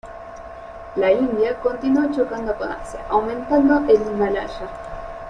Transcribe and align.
La 0.95 1.11
India 1.11 1.59
continuó 1.59 2.11
chocando 2.11 2.55
con 2.57 2.71
Asia, 2.71 3.05
aumentando 3.07 3.85
el 3.87 4.01
Himalaya. 4.01 4.47